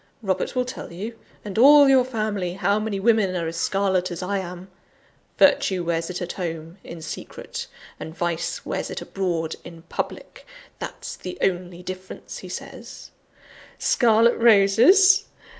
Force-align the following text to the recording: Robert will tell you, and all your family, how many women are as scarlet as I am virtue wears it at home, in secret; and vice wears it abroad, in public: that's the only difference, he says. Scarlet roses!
Robert 0.23 0.55
will 0.55 0.65
tell 0.65 0.91
you, 0.91 1.19
and 1.45 1.59
all 1.59 1.87
your 1.87 2.03
family, 2.03 2.53
how 2.53 2.79
many 2.79 2.99
women 2.99 3.35
are 3.35 3.45
as 3.45 3.55
scarlet 3.57 4.09
as 4.09 4.23
I 4.23 4.39
am 4.39 4.71
virtue 5.37 5.83
wears 5.85 6.09
it 6.09 6.23
at 6.23 6.31
home, 6.31 6.79
in 6.83 7.03
secret; 7.03 7.67
and 7.99 8.17
vice 8.17 8.65
wears 8.65 8.89
it 8.89 8.99
abroad, 9.03 9.57
in 9.63 9.83
public: 9.89 10.47
that's 10.79 11.15
the 11.15 11.37
only 11.41 11.83
difference, 11.83 12.39
he 12.39 12.49
says. 12.49 13.11
Scarlet 13.77 14.37
roses! 14.39 15.25